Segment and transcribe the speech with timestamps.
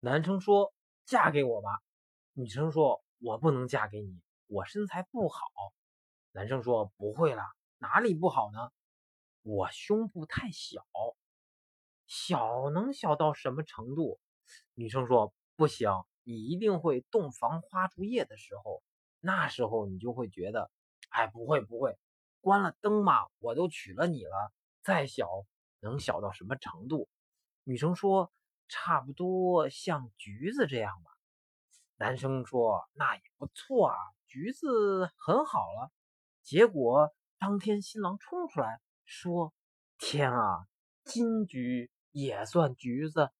[0.00, 0.72] 男生说
[1.06, 1.70] ：“嫁给我吧。”
[2.32, 5.40] 女生说：“我不能嫁给你，我身材不好。”
[6.30, 8.70] 男生说：“不会啦，哪里不好呢？
[9.42, 10.86] 我胸部太小，
[12.06, 14.20] 小能小到什么程度？”
[14.74, 15.90] 女生说：“不行，
[16.22, 18.84] 你一定会洞房花烛夜的时候，
[19.18, 20.70] 那时候你就会觉得，
[21.08, 21.98] 哎，不会不会，
[22.40, 25.28] 关了灯嘛，我都娶了你了，再小
[25.80, 27.08] 能小到什么程度？”
[27.64, 28.30] 女生说。
[28.68, 31.10] 差不多像橘子这样吧。
[31.96, 35.90] 男生说：“那也不错啊，橘子很好了。”
[36.44, 39.52] 结果当天新郎冲出来说
[39.98, 40.66] ：“天啊，
[41.04, 43.30] 金橘也算橘子？”